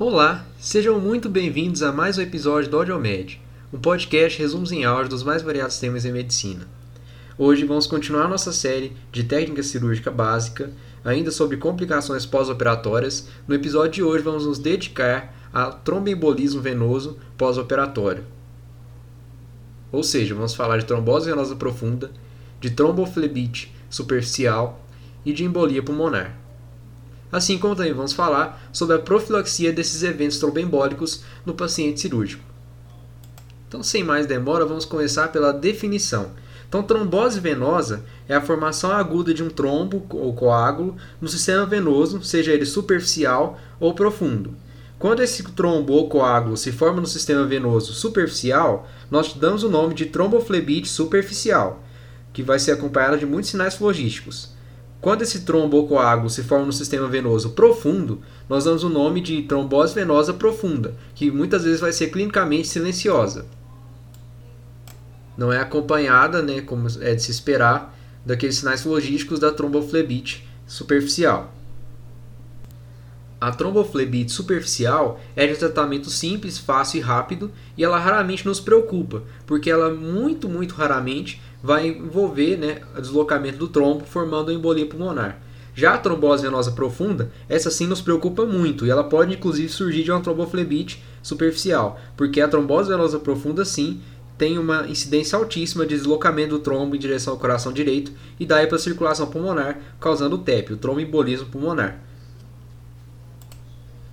[0.00, 5.08] Olá, sejam muito bem-vindos a mais um episódio do AudioMed, um podcast resumos em áudio
[5.08, 6.68] dos mais variados temas em medicina.
[7.36, 10.70] Hoje vamos continuar nossa série de técnica cirúrgica básica,
[11.04, 13.26] ainda sobre complicações pós-operatórias.
[13.48, 18.22] No episódio de hoje vamos nos dedicar a tromboembolismo venoso pós-operatório.
[19.90, 22.12] Ou seja, vamos falar de trombose venosa profunda,
[22.60, 24.80] de tromboflebite superficial
[25.26, 26.38] e de embolia pulmonar.
[27.30, 32.42] Assim como também vamos falar sobre a profilaxia desses eventos tromboembólicos no paciente cirúrgico.
[33.68, 36.30] Então, sem mais demora, vamos começar pela definição.
[36.68, 42.22] Então, trombose venosa é a formação aguda de um trombo ou coágulo no sistema venoso,
[42.22, 44.54] seja ele superficial ou profundo.
[44.98, 49.94] Quando esse trombo ou coágulo se forma no sistema venoso superficial, nós damos o nome
[49.94, 51.82] de tromboflebite superficial,
[52.32, 54.52] que vai ser acompanhada de muitos sinais flogísticos.
[55.00, 59.20] Quando esse trombo ou coágulo se forma no sistema venoso profundo, nós damos o nome
[59.20, 63.46] de trombose venosa profunda, que muitas vezes vai ser clinicamente silenciosa.
[65.36, 67.96] Não é acompanhada, né, como é de se esperar,
[68.26, 71.54] daqueles sinais logísticos da tromboflebite superficial.
[73.40, 79.22] A tromboflebite superficial é de tratamento simples, fácil e rápido, e ela raramente nos preocupa,
[79.46, 84.86] porque ela muito, muito raramente vai envolver né, o deslocamento do trombo, formando a embolia
[84.86, 85.40] pulmonar.
[85.74, 90.02] Já a trombose venosa profunda, essa sim nos preocupa muito e ela pode inclusive surgir
[90.02, 94.00] de uma tromboflebite superficial, porque a trombose venosa profunda sim
[94.36, 98.66] tem uma incidência altíssima de deslocamento do trombo em direção ao coração direito e daí
[98.66, 102.00] para a circulação pulmonar, causando o TEP, o tromboembolismo pulmonar.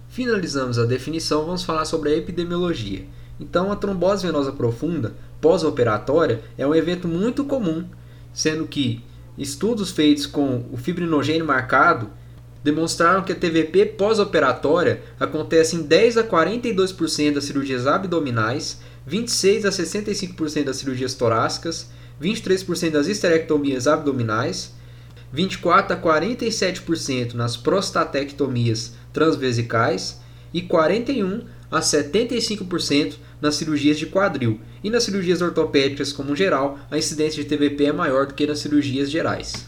[0.10, 3.06] Finalizamos a definição, vamos falar sobre a epidemiologia.
[3.40, 7.86] Então, a trombose venosa profunda pós-operatória é um evento muito comum,
[8.34, 9.04] sendo que
[9.38, 12.10] estudos feitos com o fibrinogênio marcado
[12.64, 19.70] demonstraram que a TVP pós-operatória acontece em 10 a 42% das cirurgias abdominais, 26 a
[19.70, 24.74] 65% das cirurgias torácicas, 23% das histerectomias abdominais,
[25.32, 30.20] 24 a 47% nas prostatectomias transvesicais
[30.54, 34.60] e 41 a 75% nas cirurgias de quadril.
[34.84, 38.60] E nas cirurgias ortopédicas, como geral, a incidência de TVP é maior do que nas
[38.60, 39.68] cirurgias gerais.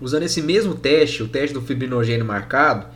[0.00, 2.86] Usando esse mesmo teste, o teste do fibrinogênio marcado,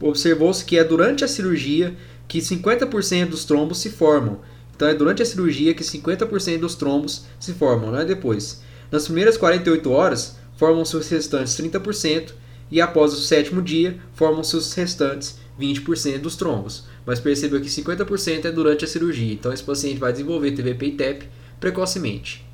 [0.00, 1.96] observou-se que é durante a cirurgia
[2.28, 4.40] que 50% dos trombos se formam.
[4.74, 8.62] Então é durante a cirurgia que 50% dos trombos se formam, não é depois.
[8.90, 12.32] Nas primeiras 48 horas, formam-se os restantes 30%
[12.70, 16.84] e após o sétimo dia, formam-se os restantes 20% dos trombos.
[17.04, 20.92] Mas percebeu que 50% é durante a cirurgia, então esse paciente vai desenvolver TVP e
[20.92, 21.28] TEP
[21.60, 22.44] precocemente.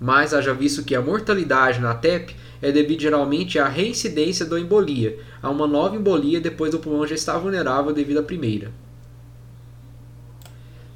[0.00, 5.18] Mas haja visto que a mortalidade na TEP é devido geralmente à reincidência da embolia,
[5.42, 8.72] a uma nova embolia depois do pulmão já estar vulnerável devido à primeira.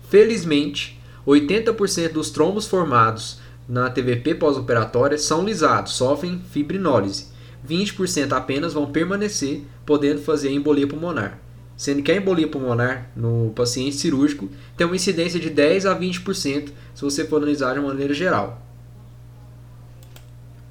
[0.08, 7.28] Felizmente, 80% dos trombos formados na TVP pós-operatória são lisados, sofrem fibrinólise,
[7.66, 11.38] 20% apenas vão permanecer, podendo fazer embolia pulmonar.
[11.76, 16.70] Sendo que a embolia pulmonar no paciente cirúrgico tem uma incidência de 10 a 20%
[16.94, 18.62] se você for analisar de maneira geral.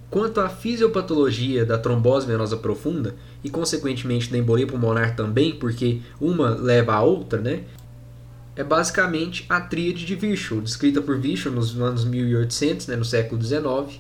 [0.10, 6.52] Quanto à fisiopatologia da trombose venosa profunda e consequentemente da embolia pulmonar também, porque uma
[6.52, 7.64] leva à outra, né?
[8.56, 13.42] É basicamente a tríade de Virchow, descrita por Virchow nos anos 1800, né, no século
[13.42, 14.00] XIX.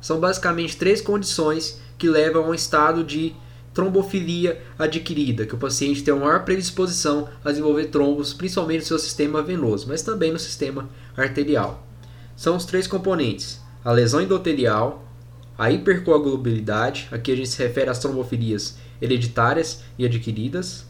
[0.00, 3.32] São basicamente três condições que leva a um estado de
[3.80, 8.98] trombofilia adquirida, que o paciente tem uma maior predisposição a desenvolver trombos, principalmente no seu
[8.98, 11.86] sistema venoso, mas também no sistema arterial.
[12.36, 15.08] São os três componentes: a lesão endotelial,
[15.56, 20.84] a hipercoagulabilidade, aqui a gente se refere às trombofilias hereditárias e adquiridas,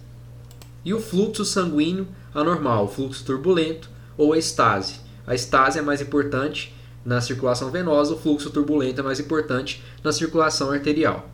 [0.85, 4.97] e o fluxo sanguíneo anormal, fluxo turbulento ou a estase.
[5.25, 6.75] A estase é mais importante
[7.05, 11.31] na circulação venosa, o fluxo turbulento é mais importante na circulação arterial.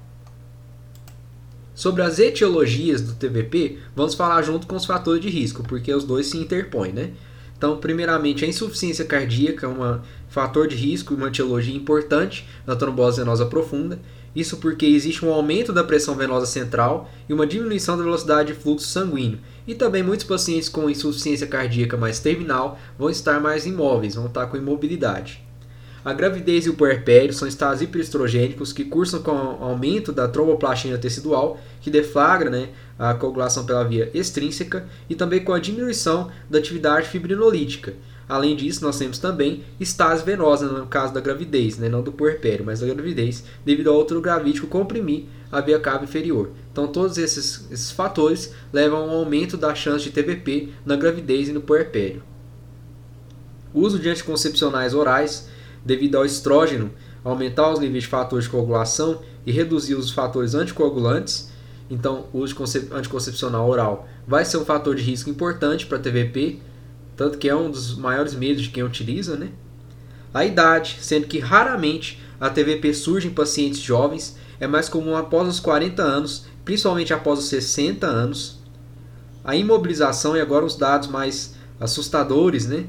[1.76, 6.05] Sobre as etiologias do TVP, vamos falar junto com os fatores de risco, porque os
[6.05, 7.11] dois se interpõem, né?
[7.55, 10.00] Então, primeiramente, a insuficiência cardíaca é um
[10.31, 14.00] fator de risco e uma etiologia importante na trombose venosa profunda.
[14.34, 18.58] Isso porque existe um aumento da pressão venosa central e uma diminuição da velocidade de
[18.58, 19.38] fluxo sanguíneo.
[19.67, 24.46] E também muitos pacientes com insuficiência cardíaca mais terminal vão estar mais imóveis, vão estar
[24.46, 25.45] com imobilidade.
[26.06, 30.97] A gravidez e o puerpério são estados hiperestrogênicos que cursam com o aumento da tromboplastina
[30.97, 36.61] tecidual, que deflagra né, a coagulação pela via extrínseca, e também com a diminuição da
[36.61, 37.94] atividade fibrinolítica.
[38.29, 41.88] Além disso, nós temos também estase venosa no caso da gravidez, né?
[41.88, 46.50] não do puerpério, mas da gravidez, devido ao outro gravídico comprimir a via cava inferior.
[46.70, 51.49] Então, todos esses, esses fatores levam a um aumento da chance de TVP na gravidez
[51.49, 52.23] e no puerpério.
[53.75, 55.49] O uso de anticoncepcionais orais,
[55.87, 56.91] devido ao estrógeno,
[57.25, 61.49] aumentar os níveis de fatores de coagulação e reduzir os fatores anticoagulantes.
[61.88, 62.56] Então, o uso
[62.93, 66.59] anticoncepcional oral vai ser um fator de risco importante para TVP,
[67.17, 69.50] tanto que é um dos maiores medos de quem utiliza, né?
[70.35, 75.49] A idade, sendo que raramente a TVP surge em pacientes jovens, é mais comum após
[75.49, 78.59] os 40 anos, principalmente após os 60 anos.
[79.44, 82.87] A imobilização e agora os dados mais assustadores, né?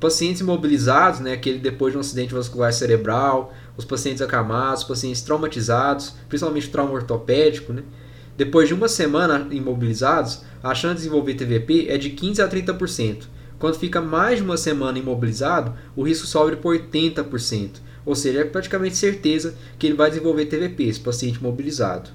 [0.00, 5.20] Pacientes imobilizados, né, aquele depois de um acidente vascular cerebral, os pacientes acamados, os pacientes
[5.20, 7.82] traumatizados, principalmente trauma ortopédico, né?
[8.36, 13.24] Depois de uma semana imobilizados, a chance de desenvolver TVP é de 15 a 30%.
[13.58, 17.72] Quando fica mais de uma semana imobilizado, o risco sobe por 80%.
[18.06, 22.08] Ou seja, é praticamente certeza que ele vai desenvolver TVP, esse paciente imobilizado.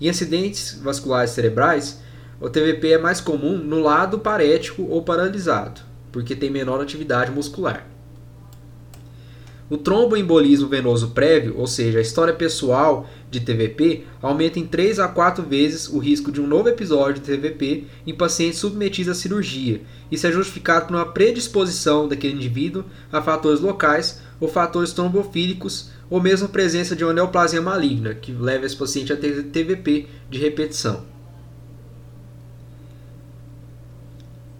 [0.00, 2.00] Em acidentes vasculares cerebrais,
[2.40, 5.80] o TVP é mais comum no lado parético ou paralisado,
[6.16, 7.86] porque tem menor atividade muscular.
[9.68, 15.08] O tromboembolismo venoso prévio, ou seja, a história pessoal de TVP, aumenta em 3 a
[15.08, 19.82] 4 vezes o risco de um novo episódio de TVP em pacientes submetidos à cirurgia.
[20.10, 26.18] Isso é justificado por uma predisposição daquele indivíduo a fatores locais ou fatores trombofílicos ou
[26.18, 30.38] mesmo a presença de uma neoplasia maligna, que leva esse paciente a ter TVP de
[30.38, 31.15] repetição.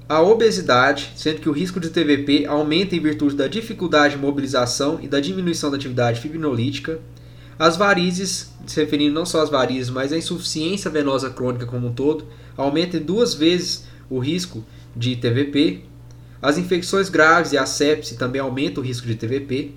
[0.08, 5.00] A obesidade, sendo que o risco de TVP aumenta em virtude da dificuldade de mobilização
[5.02, 7.00] e da diminuição da atividade fibrinolítica.
[7.58, 11.92] As varizes, se referindo não só às varizes, mas à insuficiência venosa crônica como um
[11.92, 12.24] todo,
[12.56, 14.64] aumenta em duas vezes o risco
[14.94, 15.82] de TVP.
[16.40, 19.72] As infecções graves e a sepse também aumentam o risco de TVP.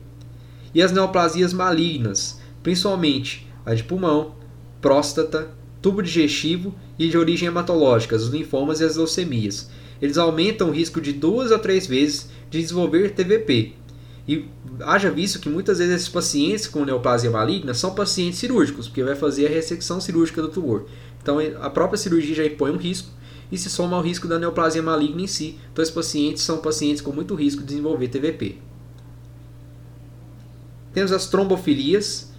[0.75, 4.35] E as neoplasias malignas, principalmente a de pulmão,
[4.79, 5.49] próstata,
[5.81, 11.01] tubo digestivo e de origem hematológica, os linfomas e as leucemias eles aumentam o risco
[11.01, 13.73] de duas a três vezes de desenvolver TVP.
[14.27, 14.45] E
[14.81, 19.15] haja visto que muitas vezes esses pacientes com neoplasia maligna são pacientes cirúrgicos, porque vai
[19.15, 20.85] fazer a ressecção cirúrgica do tumor.
[21.21, 23.09] Então a própria cirurgia já impõe um risco
[23.51, 25.57] e se soma ao risco da neoplasia maligna em si.
[25.71, 28.57] Então esses pacientes são pacientes com muito risco de desenvolver TVP.
[30.93, 32.31] Temos as trombofilias.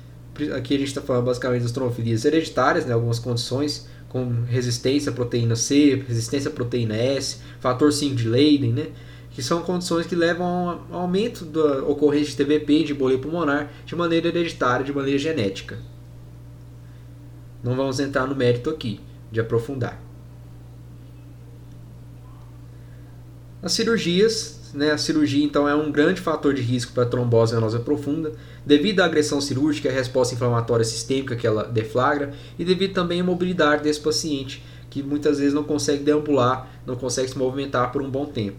[0.57, 5.15] Aqui a gente está falando basicamente das trombofilias hereditárias, né, algumas condições com resistência à
[5.15, 8.89] proteína C, resistência à proteína S, fator 5 de Leiden, né?
[9.31, 13.73] que são condições que levam ao aumento da ocorrência de TVP e de embolia pulmonar
[13.87, 15.79] de maneira hereditária, de maneira genética.
[17.63, 20.03] Não vamos entrar no mérito aqui de aprofundar.
[23.63, 27.79] As cirurgias né, a cirurgia então é um grande fator de risco para trombose venosa
[27.79, 28.33] profunda,
[28.65, 33.21] devido à agressão cirúrgica e à resposta inflamatória sistêmica que ela deflagra, e devido também
[33.21, 38.03] à mobilidade desse paciente, que muitas vezes não consegue deambular, não consegue se movimentar por
[38.03, 38.59] um bom tempo.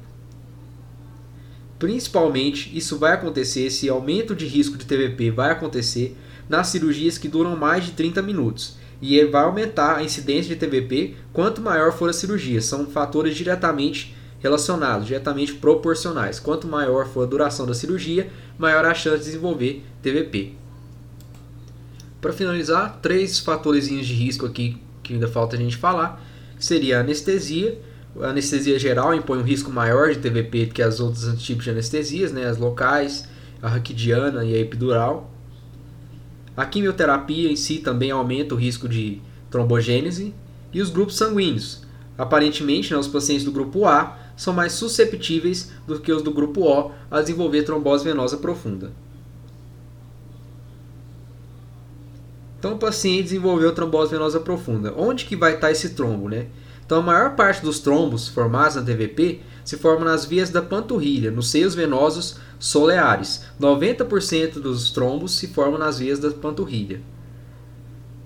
[1.77, 6.15] Principalmente, isso vai acontecer, esse aumento de risco de TVP vai acontecer
[6.47, 8.75] nas cirurgias que duram mais de 30 minutos.
[9.01, 12.61] E vai aumentar a incidência de TVP quanto maior for a cirurgia.
[12.61, 16.39] São fatores diretamente relacionados, diretamente proporcionais.
[16.39, 18.29] Quanto maior for a duração da cirurgia,
[18.61, 20.53] maior a chance de desenvolver TVP.
[22.21, 26.23] Para finalizar, três fatores de risco aqui que ainda falta a gente falar,
[26.59, 27.79] seria a anestesia.
[28.21, 31.71] A anestesia geral impõe um risco maior de TVP do que as outras tipos de
[31.71, 33.27] anestesias, né, as locais,
[33.61, 35.31] a raquidiana e a epidural.
[36.55, 40.33] A quimioterapia em si também aumenta o risco de trombogênese.
[40.73, 41.81] E os grupos sanguíneos.
[42.17, 46.61] Aparentemente, né, os pacientes do grupo A são mais susceptíveis do que os do grupo
[46.61, 48.91] O a desenvolver trombose venosa profunda.
[52.61, 54.93] Então o paciente desenvolveu trombose venosa profunda.
[54.95, 56.45] Onde que vai estar esse trombo, né?
[56.85, 61.31] Então a maior parte dos trombos formados na TVP se formam nas vias da panturrilha,
[61.31, 63.45] nos seios venosos soleares.
[63.59, 67.01] 90% dos trombos se formam nas vias da panturrilha.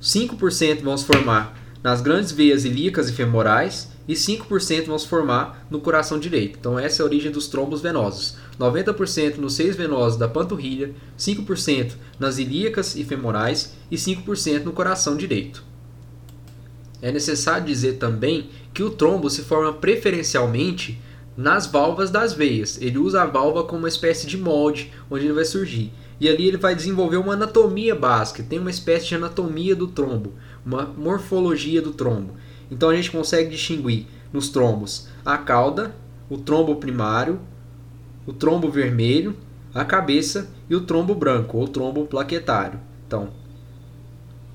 [0.02, 5.66] 5% vão se formar nas grandes veias ilíacas e femorais e 5% vão se formar
[5.70, 6.58] no coração direito.
[6.60, 8.38] Então essa é a origem dos trombos venosos.
[8.60, 15.18] 90% nos seios venosos da panturrilha, 5% nas ilíacas e femorais e 5% no coração
[15.18, 15.64] direito.
[17.02, 21.00] É necessário dizer também que o trombo se forma preferencialmente
[21.38, 22.80] nas válvulas das veias.
[22.82, 25.92] Ele usa a válvula como uma espécie de molde onde ele vai surgir.
[26.20, 30.34] E ali ele vai desenvolver uma anatomia básica, tem uma espécie de anatomia do trombo,
[30.66, 32.36] uma morfologia do trombo.
[32.70, 35.96] Então a gente consegue distinguir nos trombos a cauda,
[36.30, 37.40] o trombo primário,
[38.26, 39.36] o trombo vermelho,
[39.74, 42.80] a cabeça e o trombo branco ou trombo plaquetário.
[43.06, 43.30] Então,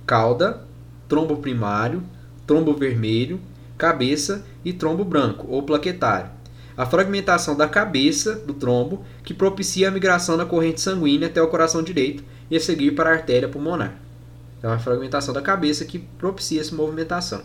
[0.06, 0.66] cauda,
[1.08, 2.02] trombo primário,
[2.46, 3.40] trombo vermelho,
[3.78, 6.30] cabeça e trombo branco ou plaquetário.
[6.76, 11.48] A fragmentação da cabeça do trombo que propicia a migração da corrente sanguínea até o
[11.48, 14.00] coração direito e a seguir para a artéria pulmonar.
[14.58, 17.42] Então, a fragmentação da cabeça que propicia essa movimentação.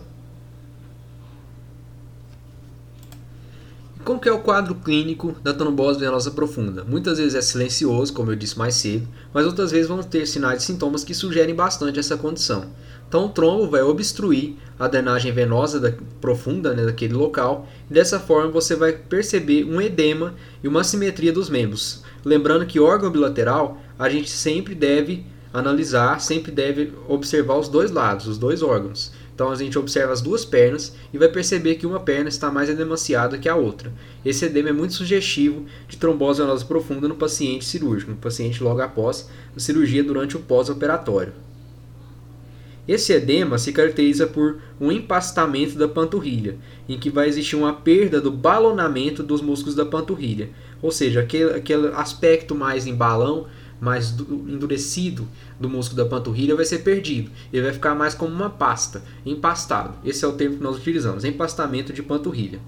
[4.05, 6.83] Como que é o quadro clínico da trombose venosa profunda?
[6.83, 10.61] Muitas vezes é silencioso, como eu disse mais cedo, mas outras vezes vão ter sinais
[10.61, 12.67] e sintomas que sugerem bastante essa condição.
[13.07, 18.19] Então o trombo vai obstruir a drenagem venosa da, profunda né, daquele local e dessa
[18.19, 22.03] forma você vai perceber um edema e uma assimetria dos membros.
[22.23, 28.27] Lembrando que órgão bilateral a gente sempre deve analisar, sempre deve observar os dois lados,
[28.27, 29.11] os dois órgãos.
[29.35, 32.69] Então a gente observa as duas pernas e vai perceber que uma perna está mais
[32.69, 33.91] edemaciada que a outra.
[34.23, 38.81] Esse edema é muito sugestivo de trombose venosa profunda no paciente cirúrgico, no paciente logo
[38.81, 41.33] após a cirurgia durante o pós-operatório.
[42.87, 46.55] Esse edema se caracteriza por um empastamento da panturrilha,
[46.87, 50.49] em que vai existir uma perda do balonamento dos músculos da panturrilha,
[50.81, 53.47] ou seja, aquele, aquele aspecto mais em balão,
[53.85, 55.27] mais endurecido
[55.59, 57.29] do músculo da panturrilha vai ser perdido.
[57.53, 59.93] Ele vai ficar mais como uma pasta, empastado.
[60.03, 62.59] Esse é o termo que nós utilizamos, empastamento de panturrilha.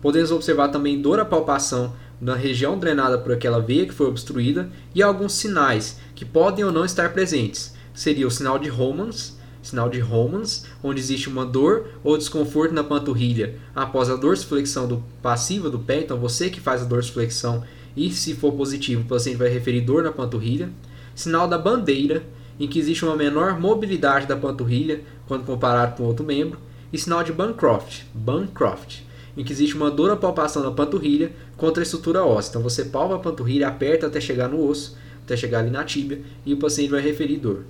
[0.00, 4.70] Podemos observar também dor à palpação na região drenada por aquela veia que foi obstruída
[4.94, 7.74] e alguns sinais que podem ou não estar presentes.
[7.92, 12.84] Seria o sinal de Romans, sinal de Romans, onde existe uma dor ou desconforto na
[12.84, 17.64] panturrilha após a dorsiflexão do, passiva do pé, então você que faz a dorsiflexão
[17.96, 20.68] e se for positivo, o paciente vai referir dor na panturrilha.
[21.14, 22.22] Sinal da bandeira,
[22.60, 26.58] em que existe uma menor mobilidade da panturrilha quando comparado com outro membro.
[26.92, 29.00] E sinal de Bancroft, Bancroft,
[29.36, 32.50] em que existe uma dor à palpação na panturrilha contra a estrutura óssea.
[32.50, 36.20] Então você palpa a panturrilha, aperta até chegar no osso, até chegar ali na tíbia,
[36.44, 37.64] e o paciente vai referir dor.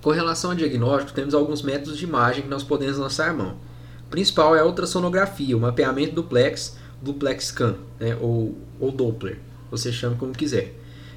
[0.00, 3.56] Com relação ao diagnóstico, temos alguns métodos de imagem que nós podemos lançar mão.
[4.06, 9.38] O principal é a ultrassonografia, o mapeamento duplex, duplex scan, né, ou, ou Doppler,
[9.70, 10.74] você chama como quiser.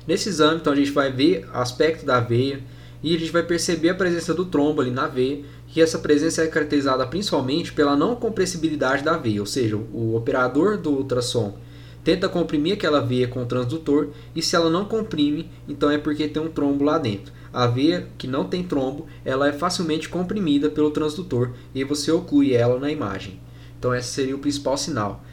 [0.07, 2.61] Nesse exame, então, a gente vai ver o aspecto da veia
[3.01, 5.43] e a gente vai perceber a presença do trombo ali na veia,
[5.75, 10.77] e essa presença é caracterizada principalmente pela não compressibilidade da veia, ou seja, o operador
[10.77, 11.57] do ultrassom
[12.03, 16.27] tenta comprimir aquela veia com o transdutor e se ela não comprime, então é porque
[16.27, 17.31] tem um trombo lá dentro.
[17.53, 22.53] A veia que não tem trombo, ela é facilmente comprimida pelo transdutor e você oclui
[22.53, 23.39] ela na imagem.
[23.77, 25.23] Então esse seria o principal sinal.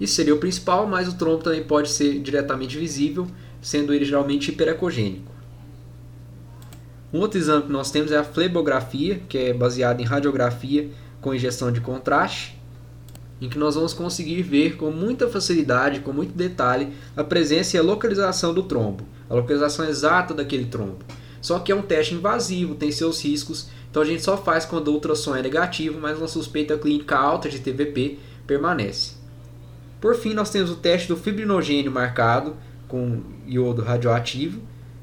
[0.00, 3.26] Isso seria o principal, mas o trombo também pode ser diretamente visível,
[3.60, 5.34] sendo ele geralmente hiperecogênico.
[7.12, 11.34] Um outro exame que nós temos é a flebografia, que é baseada em radiografia com
[11.34, 12.60] injeção de contraste,
[13.40, 17.80] em que nós vamos conseguir ver com muita facilidade, com muito detalhe, a presença e
[17.80, 20.98] a localização do trombo, a localização exata daquele trombo.
[21.40, 24.88] Só que é um teste invasivo, tem seus riscos, então a gente só faz quando
[24.88, 29.15] o ultrassom é negativo, mas uma suspeita clínica alta de TVP permanece.
[30.00, 32.56] Por fim, nós temos o teste do fibrinogênio marcado
[32.88, 34.60] com iodo radioativo,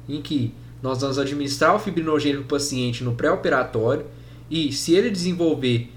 [0.08, 4.04] em que nós vamos administrar o fibrinogênio para o paciente no pré-operatório
[4.50, 5.90] e se ele desenvolver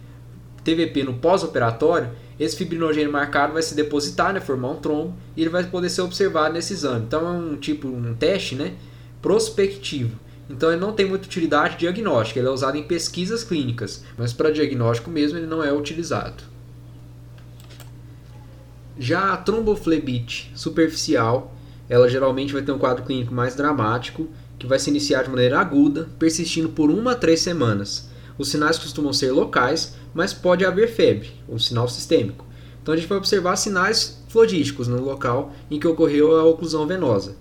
[0.63, 5.50] TVP no pós-operatório, esse fibrinogênio marcado vai se depositar, né, formar um trombo e ele
[5.50, 7.06] vai poder ser observado nesse exame.
[7.06, 8.75] Então é um tipo um teste, né,
[9.22, 10.18] prospectivo.
[10.50, 14.51] Então ele não tem muita utilidade diagnóstica, ele é usado em pesquisas clínicas, mas para
[14.51, 16.44] diagnóstico mesmo ele não é utilizado.
[19.00, 21.56] Já a tromboflebite superficial,
[21.88, 24.27] ela geralmente vai ter um quadro clínico mais dramático,
[24.58, 28.10] que vai se iniciar de maneira aguda, persistindo por uma a três semanas.
[28.38, 32.46] Os sinais costumam ser locais, mas pode haver febre, um sinal sistêmico.
[32.82, 37.36] Então a gente vai observar sinais flodísticos no local em que ocorreu a oclusão venosa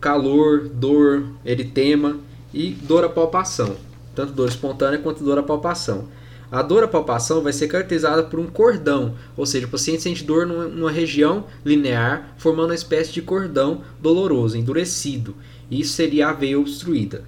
[0.00, 2.18] calor, dor, eritema
[2.52, 3.76] e dor à palpação,
[4.14, 6.04] tanto dor espontânea quanto dor à palpação.
[6.50, 10.22] A dor à palpação vai ser caracterizada por um cordão, ou seja, o paciente sente
[10.22, 15.34] dor numa região linear, formando uma espécie de cordão doloroso, endurecido.
[15.68, 17.24] Isso seria a veia obstruída.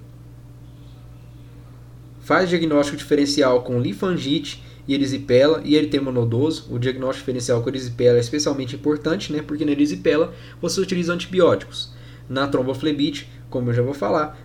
[2.21, 6.67] Faz diagnóstico diferencial com linfangite e erisipela e eritema nodoso.
[6.69, 11.91] O diagnóstico diferencial com erisipela é especialmente importante, né, porque na erisipela você utiliza antibióticos.
[12.29, 14.39] Na tromboflebite, como eu já vou falar,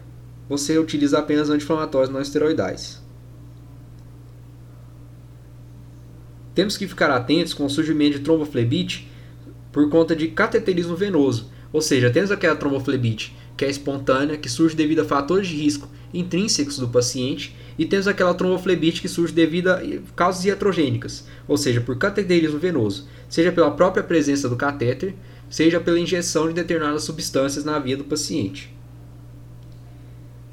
[0.49, 3.03] você utiliza apenas anti-inflamatórios não esteroidais.
[6.54, 9.11] Temos que ficar atentos com o surgimento de tromboflebite
[9.73, 14.75] por conta de cateterismo venoso, ou seja, temos aquela tromboflebite que é espontânea, que surge
[14.75, 19.68] devido a fatores de risco intrínsecos do paciente, E temos aquela tromboflebite que surge devido
[19.68, 19.82] a
[20.14, 25.14] causas iatrogênicas, ou seja, por cateterismo venoso, seja pela própria presença do catéter,
[25.50, 28.74] seja pela injeção de determinadas substâncias na via do paciente.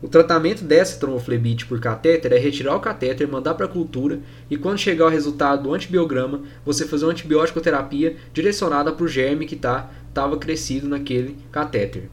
[0.01, 4.57] O tratamento dessa tromboflebite por catéter é retirar o catéter, mandar para a cultura e
[4.57, 9.45] quando chegar o resultado do antibiograma, você fazer uma antibiótico terapia direcionada para o germe
[9.45, 12.09] que estava tá, crescido naquele catéter.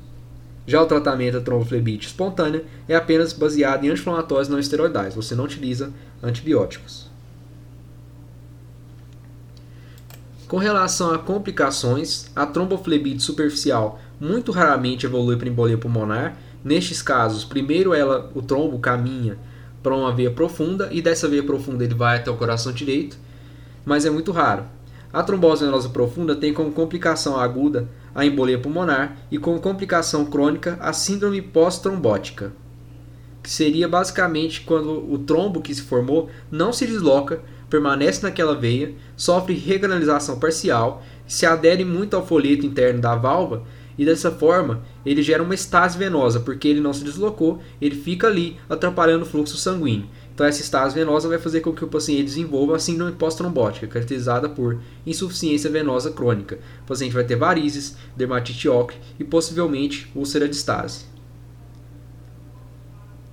[0.66, 5.44] Já o tratamento da tromboflebite espontânea é apenas baseado em anti-inflamatórios não esteroidais, você não
[5.44, 5.90] utiliza
[6.22, 7.08] antibióticos.
[10.46, 16.36] Com relação a complicações, a tromboflebite superficial muito raramente evolui para embolia pulmonar
[16.68, 19.38] Nestes casos, primeiro ela, o trombo caminha
[19.82, 23.16] para uma veia profunda e dessa veia profunda ele vai até o coração direito,
[23.86, 24.66] mas é muito raro.
[25.10, 30.76] A trombose venosa profunda tem como complicação aguda a embolia pulmonar e como complicação crônica
[30.78, 32.52] a síndrome pós-trombótica,
[33.42, 38.92] que seria basicamente quando o trombo que se formou não se desloca, permanece naquela veia,
[39.16, 43.64] sofre regranalização parcial, se adere muito ao folheto interno da válvula
[43.98, 48.28] e dessa forma ele gera uma estase venosa, porque ele não se deslocou, ele fica
[48.28, 50.08] ali atrapalhando o fluxo sanguíneo.
[50.32, 54.48] Então essa estase venosa vai fazer com que o paciente desenvolva a síndrome pós-trombótica, caracterizada
[54.48, 56.60] por insuficiência venosa crônica.
[56.84, 61.06] O paciente vai ter varizes, dermatite ocre e possivelmente úlcera de estase.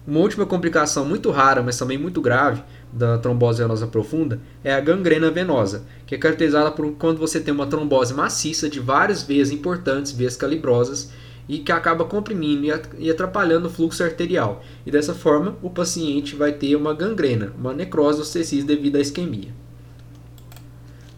[0.07, 2.63] Uma última complicação muito rara, mas também muito grave,
[2.95, 7.53] da trombose venosa profunda é a gangrena venosa, que é caracterizada por quando você tem
[7.53, 11.11] uma trombose maciça de várias veias importantes, veias calibrosas,
[11.47, 12.65] e que acaba comprimindo
[12.97, 14.63] e atrapalhando o fluxo arterial.
[14.85, 18.99] E dessa forma, o paciente vai ter uma gangrena, uma necrose dos tecidos devido à
[18.99, 19.49] isquemia.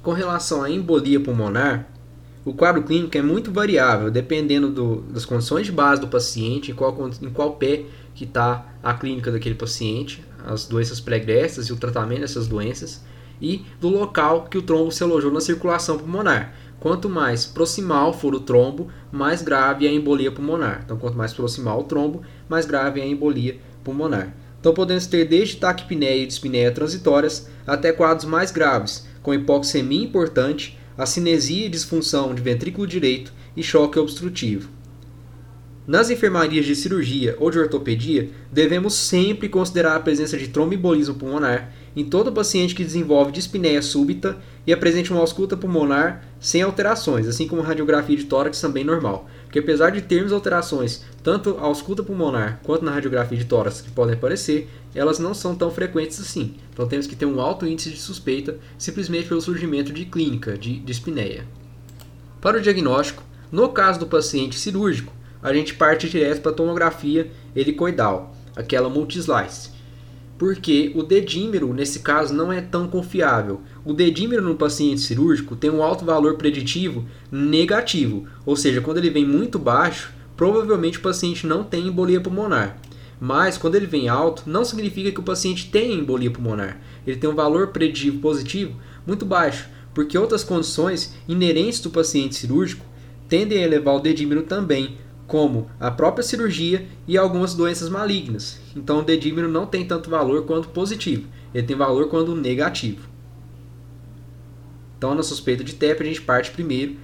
[0.01, 1.89] Com relação à embolia pulmonar,
[2.43, 6.75] o quadro clínico é muito variável, dependendo do, das condições de base do paciente, em
[6.75, 7.83] qual, em qual pé
[8.15, 13.03] que está a clínica daquele paciente, as doenças pregressas e o tratamento dessas doenças,
[13.41, 16.53] e do local que o trombo se alojou na circulação pulmonar.
[16.79, 20.81] Quanto mais proximal for o trombo, mais grave é a embolia pulmonar.
[20.85, 24.33] Então, quanto mais proximal o trombo, mais grave é a embolia pulmonar.
[24.59, 30.77] Então, podemos ter desde taquipneia e dispneia transitórias até quadros mais graves, com hipoxemia importante,
[30.97, 34.76] acinesia e disfunção de ventrículo direito e choque obstrutivo.
[35.87, 41.71] Nas enfermarias de cirurgia ou de ortopedia, devemos sempre considerar a presença de tromboembolismo pulmonar
[41.95, 47.47] em todo paciente que desenvolve dispneia súbita e apresente uma ausculta pulmonar sem alterações, assim
[47.47, 49.29] como radiografia de tórax também normal.
[49.45, 53.89] Porque apesar de termos alterações tanto a ausculta pulmonar quanto na radiografia de tórax que
[53.89, 56.55] podem aparecer, elas não são tão frequentes assim.
[56.73, 60.79] Então temos que ter um alto índice de suspeita simplesmente pelo surgimento de clínica de
[60.79, 61.45] dispneia.
[62.41, 67.31] Para o diagnóstico, no caso do paciente cirúrgico, a gente parte direto para a tomografia
[67.55, 69.71] helicoidal, aquela multislice.
[70.37, 73.61] Porque o dedímero, nesse caso, não é tão confiável.
[73.83, 79.09] O dedímero no paciente cirúrgico tem um alto valor preditivo negativo, ou seja, quando ele
[79.09, 82.77] vem muito baixo, provavelmente o paciente não tem embolia pulmonar.
[83.19, 86.79] Mas quando ele vem alto, não significa que o paciente tenha embolia pulmonar.
[87.05, 88.75] Ele tem um valor preditivo positivo
[89.07, 92.85] muito baixo, porque outras condições inerentes do paciente cirúrgico
[93.27, 94.97] tendem a elevar o dedímero também,
[95.27, 98.59] como a própria cirurgia e algumas doenças malignas.
[98.75, 103.07] Então o dedímero não tem tanto valor quanto positivo, ele tem valor quando negativo.
[104.97, 106.95] Então na suspeita de TEP a gente parte primeiro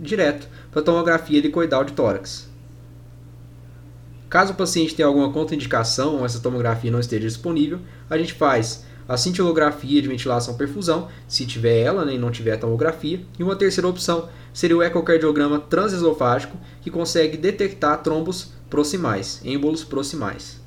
[0.00, 2.50] direto para a tomografia helicoidal de tórax.
[4.28, 8.84] Caso o paciente tenha alguma contraindicação ou essa tomografia não esteja disponível, a gente faz
[9.08, 13.56] a cintilografia de ventilação perfusão, se tiver ela né, e não tiver tomografia, e uma
[13.56, 20.60] terceira opção seria o ecocardiograma transesofágico, que consegue detectar trombos proximais, êmbolos proximais.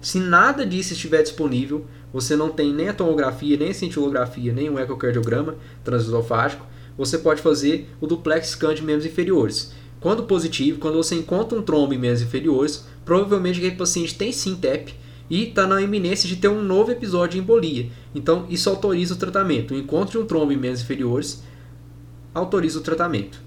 [0.00, 4.70] Se nada disso estiver disponível, você não tem nem a tomografia, nem a cintilografia, nem
[4.70, 9.72] o ecocardiograma transesofágico, você pode fazer o duplex scan de membros inferiores.
[10.00, 14.56] Quando positivo, quando você encontra um trombo em membros inferiores, provavelmente aquele paciente tem sim
[14.56, 14.94] TEP
[15.28, 17.88] e está na iminência de ter um novo episódio de embolia.
[18.14, 19.74] Então, isso autoriza o tratamento.
[19.74, 21.42] O encontro de um trombo em membros inferiores
[22.34, 23.40] autoriza o tratamento.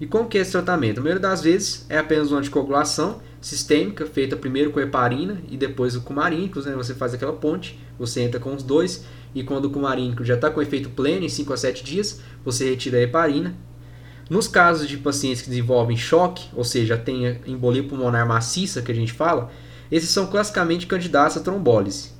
[0.00, 0.98] E como que é esse tratamento?
[0.98, 5.96] A maioria das vezes é apenas uma anticoagulação sistêmica, feita primeiro com heparina e depois
[5.96, 6.66] com cumarínicos.
[6.66, 6.74] Né?
[6.74, 10.50] Você faz aquela ponte, você entra com os dois, e quando o cumarínico já está
[10.50, 13.54] com efeito pleno, em 5 a 7 dias, você retira a heparina.
[14.28, 18.94] Nos casos de pacientes que desenvolvem choque, ou seja, tem embolia pulmonar maciça, que a
[18.94, 19.50] gente fala,
[19.90, 22.12] esses são classicamente candidatos a trombólise.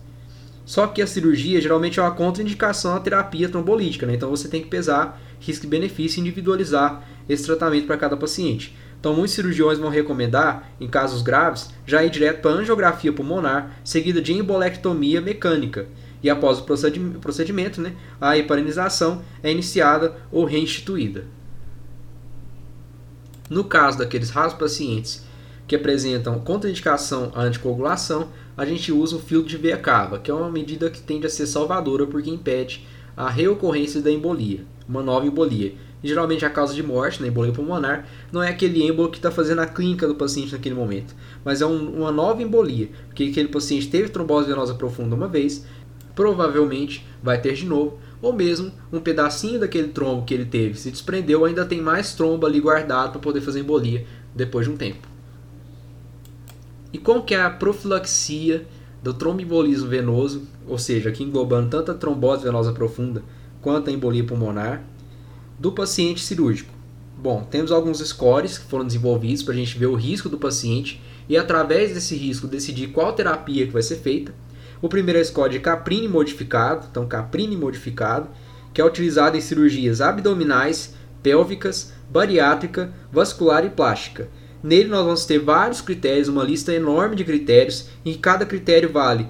[0.70, 4.14] Só que a cirurgia geralmente é uma contraindicação à terapia trombolítica, né?
[4.14, 8.76] então você tem que pesar risco e benefício e individualizar esse tratamento para cada paciente.
[9.00, 14.22] Então, muitos cirurgiões vão recomendar, em casos graves, já ir direto para angiografia pulmonar, seguida
[14.22, 15.88] de embolectomia mecânica.
[16.22, 16.62] E após o
[17.20, 21.24] procedimento, né, a heparinização é iniciada ou reinstituída.
[23.48, 25.24] No caso daqueles raros pacientes
[25.66, 28.28] que apresentam contraindicação à anticoagulação,
[28.60, 31.30] a gente usa o filtro de veia cava, que é uma medida que tende a
[31.30, 36.82] ser salvadora porque impede a reocorrência da embolia, uma nova embolia geralmente a causa de
[36.82, 40.14] morte na né, embolia pulmonar, não é aquele êmbolo que está fazendo a clínica do
[40.14, 44.74] paciente naquele momento, mas é um, uma nova embolia, porque aquele paciente teve trombose venosa
[44.74, 45.66] profunda uma vez,
[46.14, 50.90] provavelmente vai ter de novo, ou mesmo um pedacinho daquele trombo que ele teve se
[50.90, 55.08] desprendeu, ainda tem mais trombo ali guardado para poder fazer embolia depois de um tempo.
[56.92, 58.66] E como que é a profilaxia
[59.02, 63.22] do tromboembolismo venoso, ou seja, aqui englobando tanto a trombose venosa profunda
[63.62, 64.82] quanto a embolia pulmonar,
[65.58, 66.72] do paciente cirúrgico.
[67.16, 71.00] Bom, temos alguns scores que foram desenvolvidos para a gente ver o risco do paciente
[71.28, 74.34] e, através desse risco, decidir qual terapia que vai ser feita.
[74.80, 78.28] O primeiro é score de Caprini modificado, então Caprini modificado,
[78.72, 84.28] que é utilizado em cirurgias abdominais, pélvicas, bariátrica, vascular e plástica.
[84.62, 89.26] Nele nós vamos ter vários critérios, uma lista enorme de critérios, e cada critério vale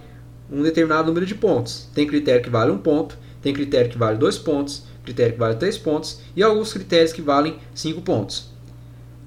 [0.50, 1.88] um determinado número de pontos.
[1.94, 5.56] Tem critério que vale um ponto, tem critério que vale dois pontos, critério que vale
[5.56, 8.50] 3 pontos, e alguns critérios que valem 5 pontos.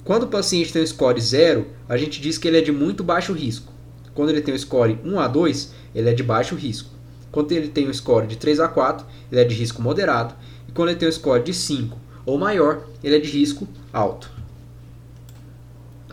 [0.03, 3.03] Quando o paciente tem um score 0, a gente diz que ele é de muito
[3.03, 3.71] baixo risco.
[4.13, 6.89] Quando ele tem um score 1 a 2, ele é de baixo risco.
[7.31, 10.35] Quando ele tem um score de 3 a 4, ele é de risco moderado.
[10.67, 14.29] E quando ele tem um score de 5 ou maior, ele é de risco alto.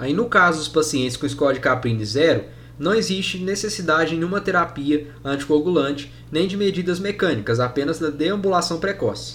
[0.01, 2.45] Aí no caso dos pacientes com score de Caprini 0,
[2.79, 9.35] não existe necessidade de nenhuma terapia anticoagulante nem de medidas mecânicas, apenas da deambulação precoce.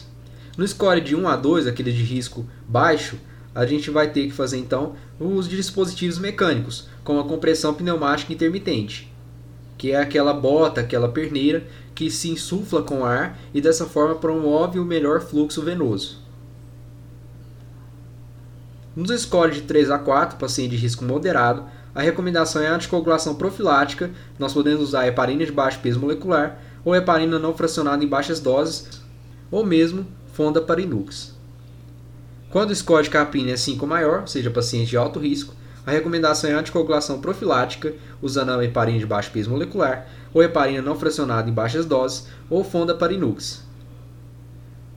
[0.58, 3.16] No score de 1 a 2, aquele de risco baixo,
[3.54, 7.76] a gente vai ter que fazer então o uso de dispositivos mecânicos, como a compressão
[7.76, 9.14] pneumática intermitente,
[9.78, 14.80] que é aquela bota, aquela perneira que se insufla com ar e dessa forma promove
[14.80, 16.25] o melhor fluxo venoso.
[18.96, 23.36] Nos scores de 3 a 4, paciente de risco moderado, a recomendação é a anticoagulação
[23.36, 24.10] profilática.
[24.40, 29.02] Nós podemos usar heparina de baixo peso molecular ou heparina não fracionada em baixas doses,
[29.52, 31.36] ou mesmo fonda para Inux.
[32.50, 35.54] Quando o score de capina é 5 ou maior, ou seja, paciente de alto risco,
[35.86, 40.98] a recomendação é anticoagulação profilática, usando a heparina de baixo peso molecular, ou heparina não
[40.98, 43.65] fracionada em baixas doses, ou fonda para Inux.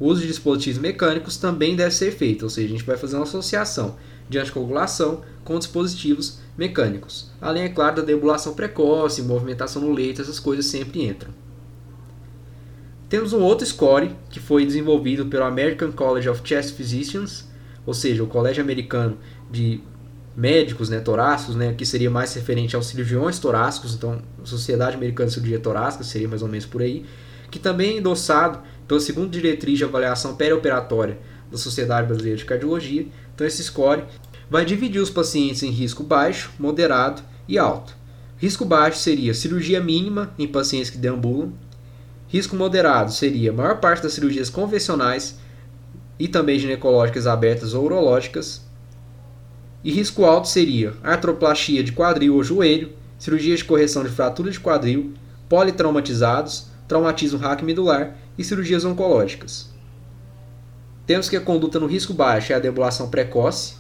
[0.01, 3.17] O uso de dispositivos mecânicos também deve ser feito, ou seja, a gente vai fazer
[3.17, 3.97] uma associação
[4.29, 7.31] de anticoagulação com dispositivos mecânicos.
[7.41, 11.33] Além, é claro, da debulação precoce, movimentação no leito, essas coisas sempre entram.
[13.09, 17.47] Temos um outro score que foi desenvolvido pelo American College of Chest Physicians,
[17.87, 19.17] ou seja, o Colégio Americano
[19.51, 19.81] de
[20.37, 25.35] Médicos né, Torácicos, né, que seria mais referente aos cirurgiões torácicos, então Sociedade Americana de
[25.35, 27.05] Cirurgia Torácica seria mais ou menos por aí,
[27.51, 31.19] que também é endossado pela segunda diretriz de avaliação perioperatória
[31.53, 33.07] da Sociedade Brasileira de Cardiologia.
[33.35, 34.03] Então esse score
[34.51, 37.97] vai dividir os pacientes em risco baixo, moderado e alto.
[38.39, 41.53] Risco baixo seria cirurgia mínima em pacientes que deambulam,
[42.29, 45.39] Risco moderado seria a maior parte das cirurgias convencionais
[46.19, 48.67] e também ginecológicas abertas ou urológicas.
[49.83, 54.61] E risco alto seria artroplastia de quadril ou joelho, cirurgias de correção de fratura de
[54.61, 55.15] quadril,
[55.49, 59.69] politraumatizados, traumatismo raquimedular e cirurgias oncológicas.
[61.07, 63.75] Temos que a conduta no risco baixo é a deambulação precoce.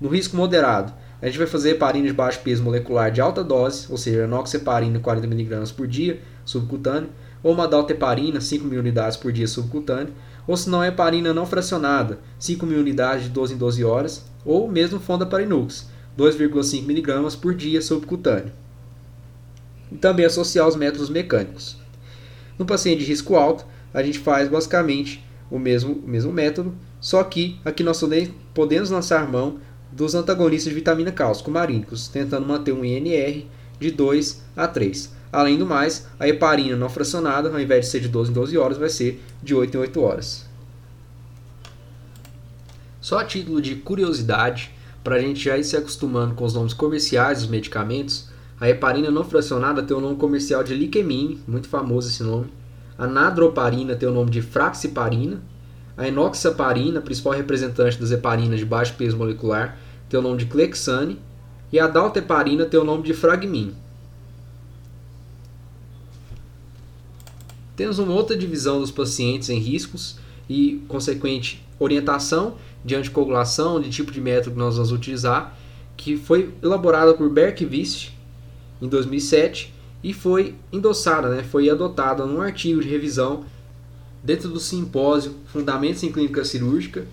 [0.00, 3.86] No risco moderado, a gente vai fazer heparina de baixo peso molecular de alta dose,
[3.88, 7.08] ou seja, enoxeparina 40mg por dia, subcutâneo,
[7.42, 10.12] ou uma dalteparina, 5.000 unidades por dia subcutâneo,
[10.46, 14.68] ou se não é heparina não fracionada, 5.000 unidades de 12 em 12 horas, ou
[14.68, 15.88] mesmo fondaparinux,
[16.18, 18.52] 2,5 mg por dia subcutâneo.
[19.90, 21.76] E também associar os métodos mecânicos.
[22.58, 23.64] No paciente de risco alto,
[23.94, 28.02] a gente faz basicamente o mesmo, o mesmo método, só que aqui nós
[28.52, 29.58] podemos lançar mão
[29.92, 33.46] dos antagonistas de vitamina cálcico marínicos, tentando manter um INR
[33.78, 35.14] de 2 a 3.
[35.30, 38.58] Além do mais, a heparina não fracionada, ao invés de ser de 12 em 12
[38.58, 40.46] horas, vai ser de 8 em 8 horas.
[43.00, 44.72] Só a título de curiosidade,
[45.04, 48.28] para a gente já ir se acostumando com os nomes comerciais dos medicamentos,
[48.58, 52.50] a heparina não fracionada tem o nome comercial de Liquemine, muito famoso esse nome.
[52.98, 55.42] A nadroparina tem o nome de fraxiparina.
[55.96, 59.78] A enoxaparina, principal representante das heparinas de baixo peso molecular,
[60.08, 61.18] tem o nome de Clexane.
[61.72, 63.74] E a dalteparina tem o nome de Fragmin.
[67.76, 70.16] Temos uma outra divisão dos pacientes em riscos
[70.48, 75.56] e consequente orientação de anticoagulação, de tipo de método que nós vamos utilizar,
[75.96, 78.12] que foi elaborada por Berkvist
[78.80, 79.73] em 2007
[80.04, 83.46] e foi endossada, né, foi adotada num artigo de revisão
[84.22, 87.06] dentro do simpósio Fundamentos em Clínica Cirúrgica,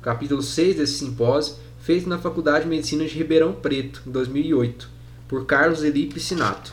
[0.00, 4.88] capítulo 6 desse simpósio, feito na Faculdade de Medicina de Ribeirão Preto, em 2008,
[5.28, 6.72] por Carlos Eli Piscinato.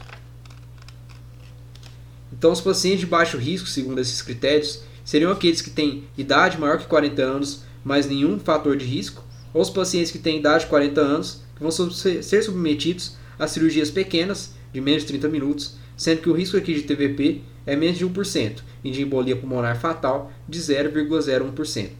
[2.31, 6.77] Então, os pacientes de baixo risco, segundo esses critérios, seriam aqueles que têm idade maior
[6.77, 10.69] que 40 anos, mas nenhum fator de risco, ou os pacientes que têm idade de
[10.69, 16.21] 40 anos, que vão ser submetidos a cirurgias pequenas, de menos de 30 minutos, sendo
[16.21, 20.33] que o risco aqui de TVP é menos de 1% e de embolia pulmonar fatal
[20.49, 21.91] de 0,01%.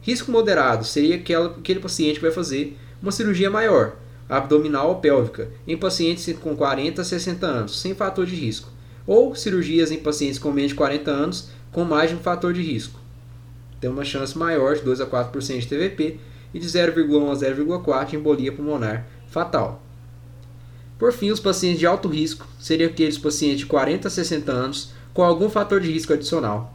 [0.00, 3.94] Risco moderado seria aquele paciente que vai fazer uma cirurgia maior,
[4.28, 8.68] abdominal ou pélvica, em pacientes com 40 a 60 anos, sem fator de risco,
[9.06, 12.62] ou cirurgias em pacientes com menos de 40 anos com mais de um fator de
[12.62, 12.98] risco.
[13.80, 16.18] Tem uma chance maior de 2 a 4% de TVP
[16.52, 19.80] e de 0,1 a 0,4 de embolia pulmonar fatal.
[20.98, 24.92] Por fim, os pacientes de alto risco seriam aqueles pacientes de 40 a 60 anos
[25.12, 26.72] com algum fator de risco adicional,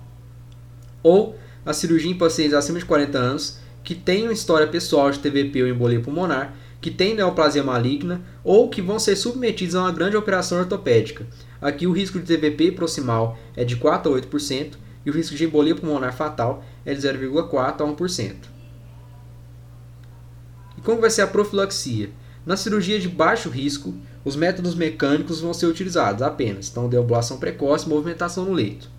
[1.02, 5.64] ou a cirurgia em pacientes acima de 40 anos que tenham história pessoal de TVP
[5.64, 10.16] ou embolia pulmonar, que têm neoplasia maligna ou que vão ser submetidos a uma grande
[10.16, 11.26] operação ortopédica.
[11.62, 14.74] Aqui o risco de TVP proximal é de 4 a 8%
[15.06, 18.36] e o risco de embolia pulmonar fatal é de 0,4 a 1%.
[20.78, 22.10] E como vai ser a profilaxia?
[22.48, 27.90] Na cirurgia de baixo risco, os métodos mecânicos vão ser utilizados apenas, então deambulação precoce
[27.90, 28.90] movimentação no leito.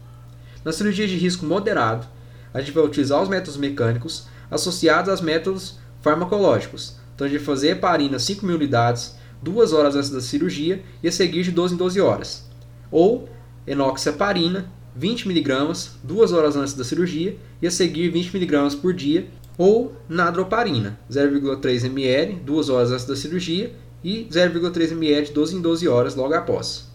[0.62, 2.06] Na cirurgia de risco moderado,
[2.52, 6.96] a gente vai utilizar os métodos mecânicos associados aos métodos farmacológicos.
[7.14, 11.08] Então a gente vai fazer heparina 5 mil unidades, 2 horas antes da cirurgia e
[11.08, 12.46] a seguir de 12 em 12 horas.
[12.90, 13.30] Ou
[13.66, 19.26] enoxaparina 20 mg, 2 horas antes da cirurgia e a seguir 20 mg por dia.
[19.58, 25.88] Ou nadroparina 0,3 ml, 2 horas antes da cirurgia e 0,3 ml 12 em 12
[25.88, 26.86] horas logo após.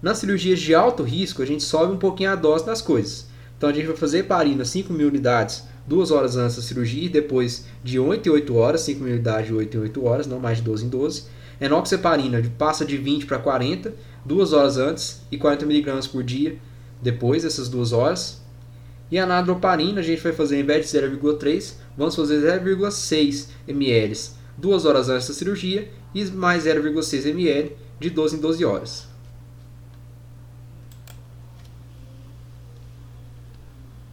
[0.00, 3.28] Nas cirurgias de alto risco, a gente sobe um pouquinho a dose das coisas.
[3.58, 7.08] Então a gente vai fazer heparina 5 mil unidades 2 horas antes da cirurgia e
[7.08, 10.38] depois de 8 em 8 horas, 5 mil unidades de 8 em 8 horas, não
[10.38, 11.24] mais de 12 em 12.
[11.60, 13.92] Enoxaparina passa de 20 para 40,
[14.24, 16.56] 2 horas antes e 40 mg por dia
[17.02, 18.40] depois dessas 2 horas.
[19.10, 24.16] E a nadroparina a gente vai fazer, em vez de 0,3, vamos fazer 0,6 ml
[24.56, 29.08] 2 horas antes da cirurgia e mais 0,6 ml de 12 em 12 horas.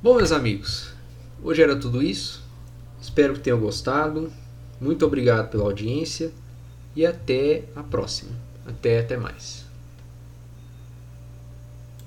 [0.01, 0.93] Bom, meus amigos,
[1.43, 2.41] hoje era tudo isso.
[3.01, 4.31] Espero que tenham gostado.
[4.79, 6.31] Muito obrigado pela audiência
[6.95, 8.31] e até a próxima.
[8.65, 9.66] Até até mais.